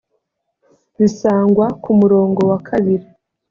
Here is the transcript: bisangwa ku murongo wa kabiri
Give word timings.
bisangwa 0.99 1.65
ku 1.83 1.89
murongo 1.99 2.41
wa 2.49 2.57
kabiri 2.67 3.05